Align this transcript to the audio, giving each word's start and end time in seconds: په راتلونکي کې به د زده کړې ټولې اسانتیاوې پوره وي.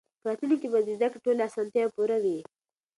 په 0.21 0.25
راتلونکي 0.29 0.57
کې 0.61 0.71
به 0.73 0.79
د 0.83 0.89
زده 0.97 1.07
کړې 1.11 1.23
ټولې 1.25 1.41
اسانتیاوې 1.47 1.93
پوره 1.95 2.17
وي. 2.23 2.37